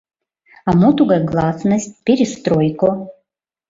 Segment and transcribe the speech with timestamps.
[0.67, 2.89] —А мо тугай гласность, перестройко?